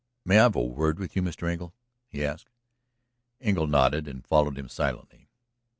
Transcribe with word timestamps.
"May 0.25 0.39
I 0.39 0.41
have 0.41 0.55
a 0.55 0.63
word 0.63 0.97
with 0.97 1.15
you, 1.15 1.21
Mr. 1.21 1.47
Engle?" 1.47 1.75
he 2.09 2.25
asked. 2.25 2.49
Engle 3.39 3.67
nodded 3.67 4.07
and 4.07 4.25
followed 4.25 4.57
him 4.57 4.67
silently. 4.67 5.29